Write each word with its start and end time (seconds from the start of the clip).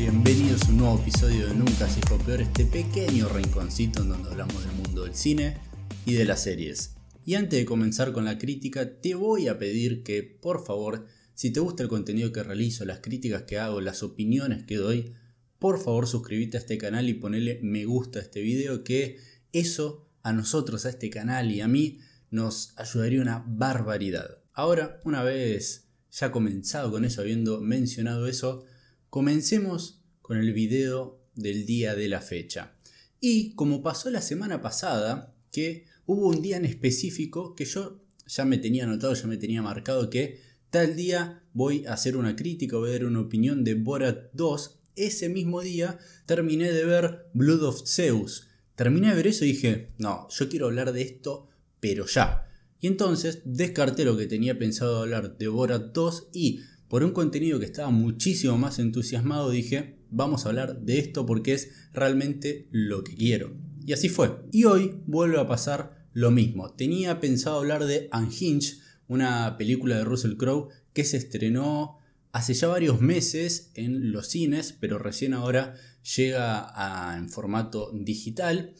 Bienvenidos 0.00 0.62
a 0.62 0.68
un 0.70 0.78
nuevo 0.78 0.98
episodio 0.98 1.46
de 1.46 1.54
Nunca 1.54 1.86
se 1.86 2.00
dijo 2.00 2.16
peor, 2.24 2.40
este 2.40 2.64
pequeño 2.64 3.28
rinconcito 3.28 4.00
en 4.00 4.08
donde 4.08 4.30
hablamos 4.30 4.64
del 4.64 4.72
mundo 4.72 5.04
del 5.04 5.14
cine 5.14 5.58
y 6.06 6.14
de 6.14 6.24
las 6.24 6.42
series. 6.42 6.94
Y 7.26 7.34
antes 7.34 7.58
de 7.58 7.66
comenzar 7.66 8.14
con 8.14 8.24
la 8.24 8.38
crítica, 8.38 8.98
te 9.02 9.14
voy 9.14 9.48
a 9.48 9.58
pedir 9.58 10.02
que, 10.02 10.22
por 10.22 10.64
favor, 10.64 11.04
si 11.34 11.50
te 11.50 11.60
gusta 11.60 11.82
el 11.82 11.90
contenido 11.90 12.32
que 12.32 12.42
realizo, 12.42 12.86
las 12.86 13.00
críticas 13.00 13.42
que 13.42 13.58
hago, 13.58 13.82
las 13.82 14.02
opiniones 14.02 14.64
que 14.64 14.76
doy, 14.76 15.12
por 15.58 15.78
favor 15.78 16.06
suscríbete 16.06 16.56
a 16.56 16.60
este 16.60 16.78
canal 16.78 17.06
y 17.10 17.12
ponele 17.12 17.60
me 17.62 17.84
gusta 17.84 18.20
a 18.20 18.22
este 18.22 18.40
video, 18.40 18.82
que 18.84 19.18
eso 19.52 20.08
a 20.22 20.32
nosotros, 20.32 20.86
a 20.86 20.88
este 20.88 21.10
canal 21.10 21.52
y 21.52 21.60
a 21.60 21.68
mí, 21.68 21.98
nos 22.30 22.72
ayudaría 22.78 23.20
una 23.20 23.44
barbaridad. 23.46 24.38
Ahora, 24.54 24.98
una 25.04 25.22
vez 25.22 25.88
ya 26.10 26.32
comenzado 26.32 26.90
con 26.90 27.04
eso, 27.04 27.20
habiendo 27.20 27.60
mencionado 27.60 28.28
eso, 28.28 28.64
comencemos 29.10 30.00
con 30.22 30.38
el 30.38 30.52
video 30.52 31.20
del 31.34 31.66
día 31.66 31.94
de 31.94 32.08
la 32.08 32.20
fecha. 32.20 32.76
Y 33.20 33.54
como 33.54 33.82
pasó 33.82 34.08
la 34.10 34.22
semana 34.22 34.62
pasada, 34.62 35.34
que 35.52 35.86
hubo 36.06 36.28
un 36.28 36.40
día 36.40 36.56
en 36.56 36.64
específico 36.64 37.54
que 37.54 37.64
yo 37.64 38.00
ya 38.26 38.44
me 38.44 38.58
tenía 38.58 38.84
anotado, 38.84 39.12
ya 39.14 39.26
me 39.26 39.36
tenía 39.36 39.62
marcado 39.62 40.08
que 40.08 40.40
tal 40.70 40.94
día 40.94 41.42
voy 41.52 41.84
a 41.86 41.94
hacer 41.94 42.16
una 42.16 42.36
crítica, 42.36 42.76
voy 42.76 42.90
a 42.90 42.92
dar 42.92 43.04
una 43.04 43.20
opinión 43.20 43.64
de 43.64 43.74
Borat 43.74 44.30
2. 44.32 44.78
Ese 44.94 45.28
mismo 45.28 45.60
día 45.60 45.98
terminé 46.26 46.72
de 46.72 46.84
ver 46.84 47.26
Blood 47.34 47.64
of 47.64 47.82
Zeus. 47.86 48.46
Terminé 48.76 49.08
de 49.08 49.14
ver 49.16 49.26
eso 49.26 49.44
y 49.44 49.48
dije, 49.48 49.88
no, 49.98 50.28
yo 50.30 50.48
quiero 50.48 50.66
hablar 50.66 50.92
de 50.92 51.02
esto, 51.02 51.48
pero 51.80 52.06
ya. 52.06 52.46
Y 52.80 52.86
entonces 52.86 53.42
descarté 53.44 54.04
lo 54.04 54.16
que 54.16 54.26
tenía 54.26 54.58
pensado 54.58 55.00
hablar 55.00 55.36
de 55.36 55.48
Borat 55.48 55.92
2 55.92 56.28
y 56.32 56.60
por 56.90 57.04
un 57.04 57.12
contenido 57.12 57.60
que 57.60 57.66
estaba 57.66 57.90
muchísimo 57.90 58.58
más 58.58 58.80
entusiasmado 58.80 59.50
dije, 59.50 60.00
vamos 60.10 60.44
a 60.44 60.48
hablar 60.48 60.80
de 60.80 60.98
esto 60.98 61.24
porque 61.24 61.54
es 61.54 61.70
realmente 61.92 62.66
lo 62.72 63.04
que 63.04 63.14
quiero. 63.14 63.56
Y 63.86 63.92
así 63.92 64.08
fue. 64.08 64.40
Y 64.50 64.64
hoy 64.64 65.00
vuelve 65.06 65.38
a 65.38 65.46
pasar 65.46 66.08
lo 66.12 66.32
mismo. 66.32 66.72
Tenía 66.72 67.20
pensado 67.20 67.58
hablar 67.58 67.84
de 67.84 68.10
Unhinged, 68.12 68.78
una 69.06 69.56
película 69.56 69.98
de 69.98 70.04
Russell 70.04 70.36
Crowe 70.36 70.68
que 70.92 71.04
se 71.04 71.16
estrenó 71.16 71.98
hace 72.32 72.54
ya 72.54 72.66
varios 72.66 73.00
meses 73.00 73.70
en 73.74 74.10
los 74.10 74.26
cines, 74.26 74.72
pero 74.72 74.98
recién 74.98 75.32
ahora 75.32 75.76
llega 76.16 77.14
en 77.16 77.28
formato 77.28 77.92
digital. 77.94 78.74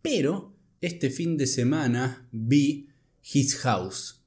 Pero 0.00 0.54
este 0.80 1.10
fin 1.10 1.36
de 1.36 1.48
semana 1.48 2.28
vi 2.30 2.88
His 3.32 3.56
House. 3.56 4.17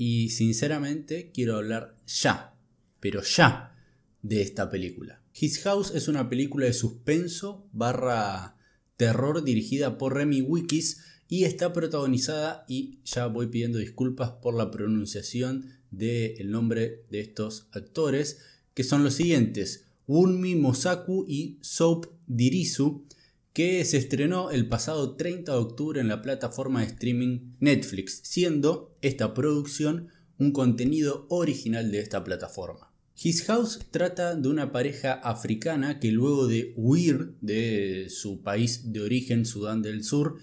Y 0.00 0.30
sinceramente 0.30 1.30
quiero 1.30 1.56
hablar 1.56 1.94
ya, 2.06 2.54
pero 3.00 3.20
ya, 3.22 3.76
de 4.22 4.40
esta 4.40 4.70
película. 4.70 5.20
His 5.38 5.58
House 5.58 5.92
es 5.94 6.08
una 6.08 6.30
película 6.30 6.64
de 6.64 6.72
suspenso 6.72 7.68
barra 7.74 8.56
terror 8.96 9.44
dirigida 9.44 9.98
por 9.98 10.14
Remy 10.14 10.40
Wikis 10.40 11.02
y 11.28 11.44
está 11.44 11.74
protagonizada, 11.74 12.64
y 12.66 13.00
ya 13.04 13.26
voy 13.26 13.48
pidiendo 13.48 13.76
disculpas 13.76 14.30
por 14.30 14.54
la 14.54 14.70
pronunciación 14.70 15.66
del 15.90 16.50
nombre 16.50 17.04
de 17.10 17.20
estos 17.20 17.68
actores, 17.72 18.38
que 18.72 18.84
son 18.84 19.04
los 19.04 19.12
siguientes, 19.12 19.84
Unmi 20.06 20.54
Mosaku 20.54 21.26
y 21.28 21.58
Soap 21.60 22.06
Dirisu, 22.26 23.04
que 23.52 23.84
se 23.84 23.96
estrenó 23.96 24.50
el 24.50 24.68
pasado 24.68 25.16
30 25.16 25.52
de 25.52 25.58
octubre 25.58 26.00
en 26.00 26.08
la 26.08 26.22
plataforma 26.22 26.80
de 26.80 26.86
streaming 26.86 27.54
Netflix, 27.58 28.20
siendo 28.22 28.96
esta 29.02 29.34
producción 29.34 30.08
un 30.38 30.52
contenido 30.52 31.26
original 31.28 31.90
de 31.90 32.00
esta 32.00 32.24
plataforma. 32.24 32.92
His 33.22 33.44
House 33.44 33.80
trata 33.90 34.34
de 34.34 34.48
una 34.48 34.72
pareja 34.72 35.12
africana 35.12 36.00
que 36.00 36.10
luego 36.10 36.46
de 36.46 36.72
huir 36.76 37.34
de 37.42 38.06
su 38.08 38.42
país 38.42 38.92
de 38.92 39.02
origen, 39.02 39.44
Sudán 39.44 39.82
del 39.82 40.04
Sur, 40.04 40.38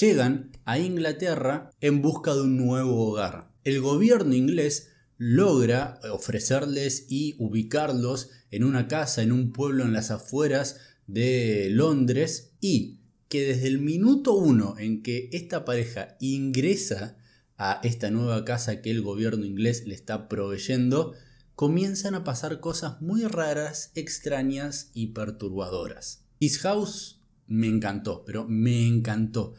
llegan 0.00 0.52
a 0.64 0.78
Inglaterra 0.78 1.70
en 1.80 2.02
busca 2.02 2.34
de 2.34 2.42
un 2.42 2.56
nuevo 2.56 3.08
hogar. 3.08 3.50
El 3.64 3.80
gobierno 3.80 4.34
inglés 4.34 4.90
logra 5.18 5.98
ofrecerles 6.12 7.06
y 7.08 7.34
ubicarlos 7.38 8.30
en 8.50 8.62
una 8.64 8.86
casa 8.86 9.22
en 9.22 9.32
un 9.32 9.52
pueblo 9.52 9.84
en 9.84 9.92
las 9.92 10.10
afueras 10.12 10.78
de 11.12 11.68
Londres 11.70 12.52
y 12.60 13.00
que 13.28 13.42
desde 13.42 13.68
el 13.68 13.78
minuto 13.78 14.34
uno 14.34 14.76
en 14.78 15.02
que 15.02 15.28
esta 15.32 15.64
pareja 15.64 16.16
ingresa 16.20 17.16
a 17.56 17.80
esta 17.84 18.10
nueva 18.10 18.44
casa 18.44 18.80
que 18.80 18.90
el 18.90 19.02
gobierno 19.02 19.44
inglés 19.44 19.84
le 19.86 19.94
está 19.94 20.28
proveyendo, 20.28 21.14
comienzan 21.54 22.14
a 22.14 22.24
pasar 22.24 22.60
cosas 22.60 23.00
muy 23.02 23.22
raras, 23.24 23.92
extrañas 23.94 24.90
y 24.94 25.08
perturbadoras. 25.08 26.24
His 26.38 26.58
House 26.60 27.20
me 27.46 27.66
encantó, 27.66 28.24
pero 28.24 28.46
me 28.48 28.86
encantó. 28.86 29.54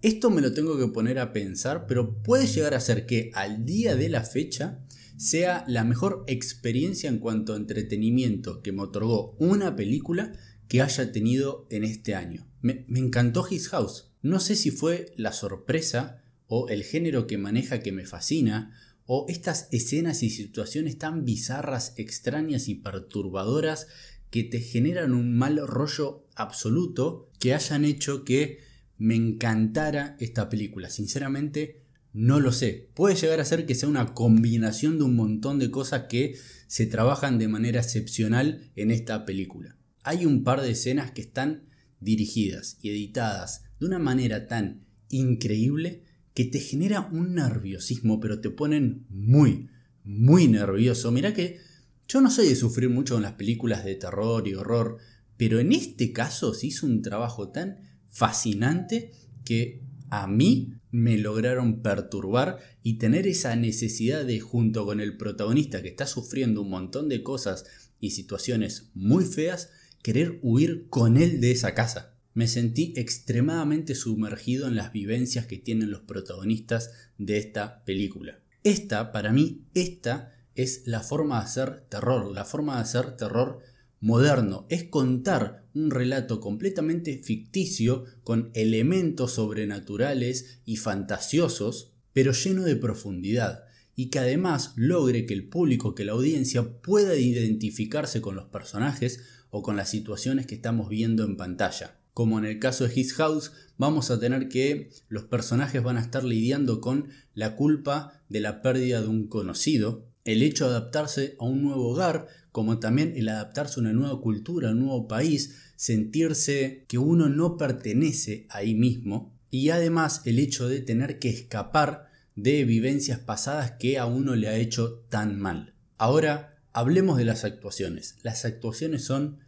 Esto 0.00 0.30
me 0.30 0.42
lo 0.42 0.52
tengo 0.52 0.78
que 0.78 0.88
poner 0.88 1.18
a 1.18 1.32
pensar, 1.32 1.86
pero 1.86 2.22
puede 2.22 2.46
llegar 2.46 2.74
a 2.74 2.80
ser 2.80 3.06
que 3.06 3.30
al 3.34 3.64
día 3.64 3.96
de 3.96 4.10
la 4.10 4.22
fecha 4.22 4.84
sea 5.16 5.64
la 5.66 5.84
mejor 5.84 6.24
experiencia 6.26 7.08
en 7.08 7.18
cuanto 7.18 7.54
a 7.54 7.56
entretenimiento 7.56 8.62
que 8.62 8.72
me 8.72 8.82
otorgó 8.82 9.34
una 9.38 9.76
película 9.76 10.32
que 10.74 10.82
haya 10.82 11.12
tenido 11.12 11.68
en 11.70 11.84
este 11.84 12.16
año. 12.16 12.48
Me, 12.60 12.84
encantó 12.96 13.46
His 13.48 13.68
House. 13.68 14.10
No 14.22 14.40
sé 14.40 14.56
si 14.56 14.72
fue 14.72 15.12
la 15.16 15.30
sorpresa 15.30 16.24
o 16.48 16.68
el 16.68 16.82
género 16.82 17.28
que 17.28 17.38
maneja 17.38 17.78
que 17.78 17.92
me 17.92 18.06
fascina, 18.06 18.76
o 19.06 19.24
estas 19.28 19.68
escenas 19.70 20.24
y 20.24 20.30
situaciones 20.30 20.98
tan 20.98 21.24
bizarras, 21.24 21.94
extrañas 21.96 22.66
y 22.66 22.74
perturbadoras 22.74 23.86
que 24.30 24.42
te 24.42 24.58
generan 24.58 25.14
un 25.14 25.38
mal 25.38 25.64
rollo 25.64 26.26
absoluto 26.34 27.30
que 27.38 27.54
hayan 27.54 27.84
hecho 27.84 28.24
que 28.24 28.58
me 28.98 29.14
encantara 29.14 30.16
esta 30.18 30.48
película. 30.48 30.90
Sinceramente, 30.90 31.84
no 32.12 32.40
lo 32.40 32.50
sé. 32.50 32.88
Puede 32.94 33.14
llegar 33.14 33.38
a 33.38 33.44
ser 33.44 33.64
que 33.64 33.76
sea 33.76 33.88
una 33.88 34.12
combinación 34.12 34.98
de 34.98 35.04
un 35.04 35.14
montón 35.14 35.60
de 35.60 35.70
cosas 35.70 36.06
que 36.08 36.36
se 36.66 36.86
trabajan 36.86 37.38
de 37.38 37.46
manera 37.46 37.78
excepcional 37.78 38.72
en 38.74 38.90
esta 38.90 39.24
película 39.24 39.76
hay 40.04 40.26
un 40.26 40.44
par 40.44 40.60
de 40.60 40.70
escenas 40.70 41.10
que 41.10 41.22
están 41.22 41.64
dirigidas 42.00 42.78
y 42.80 42.90
editadas 42.90 43.64
de 43.80 43.86
una 43.86 43.98
manera 43.98 44.46
tan 44.46 44.84
increíble 45.08 46.04
que 46.34 46.44
te 46.44 46.60
genera 46.60 47.08
un 47.12 47.34
nerviosismo, 47.34 48.20
pero 48.20 48.40
te 48.40 48.50
ponen 48.50 49.06
muy, 49.08 49.68
muy 50.04 50.46
nervioso. 50.48 51.10
Mira 51.10 51.32
que 51.32 51.58
yo 52.06 52.20
no 52.20 52.30
soy 52.30 52.48
de 52.48 52.56
sufrir 52.56 52.90
mucho 52.90 53.14
con 53.14 53.22
las 53.22 53.32
películas 53.32 53.84
de 53.84 53.94
terror 53.94 54.46
y 54.46 54.54
horror, 54.54 54.98
pero 55.36 55.58
en 55.58 55.72
este 55.72 56.12
caso 56.12 56.54
se 56.54 56.66
hizo 56.66 56.86
un 56.86 57.02
trabajo 57.02 57.50
tan 57.50 57.78
fascinante 58.08 59.12
que 59.44 59.82
a 60.10 60.26
mí 60.26 60.74
me 60.90 61.18
lograron 61.18 61.82
perturbar 61.82 62.58
y 62.82 62.98
tener 62.98 63.26
esa 63.26 63.56
necesidad 63.56 64.24
de, 64.24 64.38
junto 64.38 64.84
con 64.84 65.00
el 65.00 65.16
protagonista 65.16 65.82
que 65.82 65.88
está 65.88 66.06
sufriendo 66.06 66.62
un 66.62 66.70
montón 66.70 67.08
de 67.08 67.22
cosas 67.22 67.64
y 68.00 68.10
situaciones 68.10 68.90
muy 68.94 69.24
feas, 69.24 69.70
querer 70.04 70.38
huir 70.42 70.86
con 70.90 71.16
él 71.16 71.40
de 71.40 71.50
esa 71.50 71.72
casa. 71.74 72.14
Me 72.34 72.46
sentí 72.46 72.92
extremadamente 72.94 73.94
sumergido 73.94 74.68
en 74.68 74.76
las 74.76 74.92
vivencias 74.92 75.46
que 75.46 75.56
tienen 75.56 75.90
los 75.90 76.02
protagonistas 76.02 76.90
de 77.16 77.38
esta 77.38 77.82
película. 77.86 78.38
Esta, 78.64 79.12
para 79.12 79.32
mí, 79.32 79.62
esta 79.72 80.30
es 80.54 80.82
la 80.84 81.00
forma 81.00 81.38
de 81.38 81.46
hacer 81.46 81.86
terror, 81.88 82.30
la 82.30 82.44
forma 82.44 82.74
de 82.74 82.82
hacer 82.82 83.16
terror 83.16 83.60
moderno, 83.98 84.66
es 84.68 84.84
contar 84.84 85.64
un 85.74 85.90
relato 85.90 86.38
completamente 86.38 87.22
ficticio 87.24 88.04
con 88.24 88.50
elementos 88.52 89.32
sobrenaturales 89.32 90.60
y 90.66 90.76
fantasiosos, 90.76 91.94
pero 92.12 92.32
lleno 92.32 92.64
de 92.64 92.76
profundidad, 92.76 93.64
y 93.96 94.10
que 94.10 94.18
además 94.18 94.72
logre 94.76 95.26
que 95.26 95.34
el 95.34 95.48
público, 95.48 95.94
que 95.94 96.04
la 96.04 96.12
audiencia 96.12 96.80
pueda 96.80 97.16
identificarse 97.16 98.20
con 98.20 98.34
los 98.34 98.46
personajes 98.46 99.20
o 99.50 99.62
con 99.62 99.76
las 99.76 99.90
situaciones 99.90 100.46
que 100.46 100.56
estamos 100.56 100.88
viendo 100.88 101.24
en 101.24 101.36
pantalla. 101.36 101.98
Como 102.12 102.38
en 102.38 102.44
el 102.44 102.58
caso 102.58 102.86
de 102.86 102.92
His 102.94 103.14
House, 103.14 103.52
vamos 103.76 104.10
a 104.10 104.20
tener 104.20 104.48
que 104.48 104.90
los 105.08 105.24
personajes 105.24 105.82
van 105.82 105.96
a 105.96 106.00
estar 106.00 106.24
lidiando 106.24 106.80
con 106.80 107.08
la 107.34 107.56
culpa 107.56 108.22
de 108.28 108.40
la 108.40 108.62
pérdida 108.62 109.00
de 109.00 109.08
un 109.08 109.26
conocido, 109.26 110.06
el 110.24 110.42
hecho 110.42 110.68
de 110.68 110.76
adaptarse 110.76 111.36
a 111.38 111.44
un 111.44 111.62
nuevo 111.62 111.88
hogar, 111.90 112.28
como 112.52 112.78
también 112.78 113.12
el 113.16 113.28
adaptarse 113.28 113.78
a 113.78 113.82
una 113.82 113.92
nueva 113.92 114.20
cultura, 114.20 114.68
a 114.68 114.72
un 114.72 114.80
nuevo 114.80 115.08
país, 115.08 115.72
sentirse 115.76 116.84
que 116.88 116.98
uno 116.98 117.28
no 117.28 117.56
pertenece 117.56 118.46
ahí 118.48 118.74
mismo, 118.74 119.34
y 119.50 119.70
además 119.70 120.22
el 120.24 120.38
hecho 120.38 120.68
de 120.68 120.80
tener 120.80 121.18
que 121.18 121.30
escapar 121.30 122.06
de 122.34 122.64
vivencias 122.64 123.18
pasadas 123.18 123.72
que 123.72 123.98
a 123.98 124.06
uno 124.06 124.34
le 124.34 124.48
ha 124.48 124.56
hecho 124.56 125.04
tan 125.08 125.38
mal. 125.38 125.74
Ahora 125.98 126.58
hablemos 126.72 127.16
de 127.16 127.24
las 127.24 127.44
actuaciones. 127.44 128.16
Las 128.22 128.44
actuaciones 128.44 129.04
son 129.04 129.38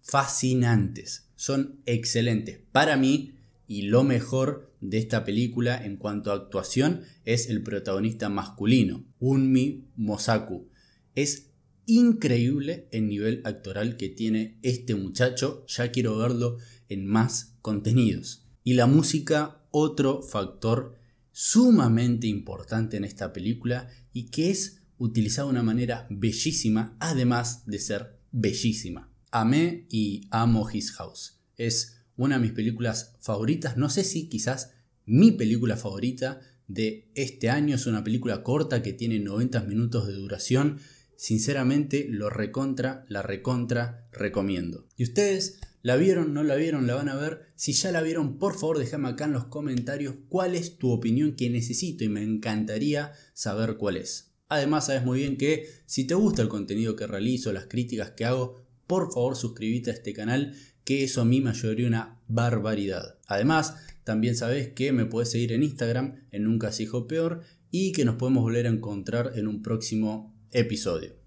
fascinantes, 0.00 1.28
son 1.36 1.80
excelentes. 1.86 2.60
Para 2.72 2.96
mí, 2.96 3.34
y 3.66 3.82
lo 3.82 4.04
mejor 4.04 4.72
de 4.80 4.98
esta 4.98 5.24
película 5.24 5.84
en 5.84 5.96
cuanto 5.96 6.30
a 6.30 6.36
actuación 6.36 7.02
es 7.24 7.48
el 7.50 7.62
protagonista 7.62 8.28
masculino, 8.28 9.04
Unmi 9.18 9.88
Mosaku. 9.96 10.70
Es 11.14 11.50
increíble 11.86 12.88
el 12.92 13.08
nivel 13.08 13.42
actoral 13.44 13.96
que 13.96 14.08
tiene 14.08 14.58
este 14.62 14.94
muchacho. 14.94 15.64
Ya 15.66 15.90
quiero 15.90 16.16
verlo 16.16 16.58
en 16.88 17.06
más 17.06 17.56
contenidos. 17.60 18.46
Y 18.62 18.74
la 18.74 18.86
música, 18.86 19.62
otro 19.70 20.22
factor 20.22 20.97
sumamente 21.40 22.26
importante 22.26 22.96
en 22.96 23.04
esta 23.04 23.32
película 23.32 23.88
y 24.12 24.24
que 24.24 24.50
es 24.50 24.80
utilizado 24.98 25.46
de 25.46 25.52
una 25.52 25.62
manera 25.62 26.08
bellísima, 26.10 26.96
además 26.98 27.64
de 27.64 27.78
ser 27.78 28.18
bellísima. 28.32 29.08
Amé 29.30 29.86
y 29.88 30.26
amo 30.32 30.68
His 30.68 30.90
House. 30.94 31.38
Es 31.56 32.00
una 32.16 32.38
de 32.38 32.42
mis 32.42 32.50
películas 32.50 33.14
favoritas, 33.20 33.76
no 33.76 33.88
sé 33.88 34.02
si 34.02 34.28
quizás 34.28 34.72
mi 35.06 35.30
película 35.30 35.76
favorita 35.76 36.40
de 36.66 37.08
este 37.14 37.50
año. 37.50 37.76
Es 37.76 37.86
una 37.86 38.02
película 38.02 38.42
corta 38.42 38.82
que 38.82 38.92
tiene 38.92 39.20
90 39.20 39.60
minutos 39.60 40.08
de 40.08 40.14
duración. 40.14 40.80
Sinceramente 41.14 42.08
lo 42.10 42.30
recontra, 42.30 43.04
la 43.06 43.22
recontra 43.22 44.08
recomiendo. 44.10 44.88
¿Y 44.96 45.04
ustedes 45.04 45.60
la 45.82 45.96
vieron, 45.96 46.34
no 46.34 46.42
la 46.42 46.56
vieron, 46.56 46.86
la 46.86 46.94
van 46.94 47.08
a 47.08 47.14
ver? 47.14 47.52
Si 47.54 47.72
ya 47.72 47.92
la 47.92 48.02
vieron, 48.02 48.38
por 48.38 48.54
favor 48.54 48.78
déjame 48.78 49.08
acá 49.08 49.26
en 49.26 49.32
los 49.32 49.44
comentarios 49.44 50.14
cuál 50.28 50.54
es 50.54 50.78
tu 50.78 50.90
opinión 50.90 51.36
que 51.36 51.50
necesito 51.50 52.04
y 52.04 52.08
me 52.08 52.22
encantaría 52.22 53.12
saber 53.32 53.76
cuál 53.76 53.96
es. 53.96 54.32
Además 54.48 54.86
sabes 54.86 55.04
muy 55.04 55.20
bien 55.20 55.36
que 55.36 55.68
si 55.86 56.04
te 56.04 56.14
gusta 56.14 56.42
el 56.42 56.48
contenido 56.48 56.96
que 56.96 57.06
realizo, 57.06 57.52
las 57.52 57.66
críticas 57.66 58.12
que 58.12 58.24
hago, 58.24 58.64
por 58.86 59.12
favor 59.12 59.36
suscríbete 59.36 59.90
a 59.90 59.94
este 59.94 60.12
canal 60.12 60.54
que 60.84 61.04
eso 61.04 61.20
a 61.20 61.26
mí 61.26 61.42
me 61.42 61.50
ayudaría 61.50 61.86
una 61.86 62.22
barbaridad. 62.28 63.18
Además, 63.26 63.76
también 64.04 64.34
sabes 64.34 64.68
que 64.68 64.90
me 64.90 65.04
puedes 65.04 65.30
seguir 65.30 65.52
en 65.52 65.62
Instagram 65.62 66.26
en 66.30 66.44
Nunca 66.44 66.72
Se 66.72 66.84
Hijo 66.84 67.06
Peor 67.06 67.42
y 67.70 67.92
que 67.92 68.06
nos 68.06 68.16
podemos 68.16 68.42
volver 68.42 68.66
a 68.66 68.70
encontrar 68.70 69.32
en 69.36 69.48
un 69.48 69.62
próximo 69.62 70.34
episodio. 70.50 71.17